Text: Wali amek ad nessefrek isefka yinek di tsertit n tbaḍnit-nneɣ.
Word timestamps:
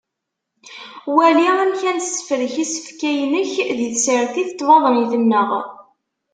Wali 1.15 1.45
amek 1.61 1.81
ad 1.89 1.95
nessefrek 1.97 2.55
isefka 2.63 3.09
yinek 3.17 3.53
di 3.77 3.87
tsertit 3.95 4.49
n 4.53 4.55
tbaḍnit-nneɣ. 4.59 5.49